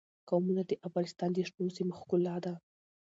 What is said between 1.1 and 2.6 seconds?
د شنو سیمو ښکلا ده.